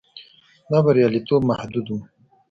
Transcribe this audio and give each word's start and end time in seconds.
دا 0.69 0.77
بریالیتوب 0.85 1.41
محدود 1.49 1.87
و. 1.93 1.97